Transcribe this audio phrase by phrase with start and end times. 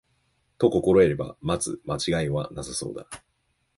[0.57, 3.05] と心得れば、まず間違いはなさそうだ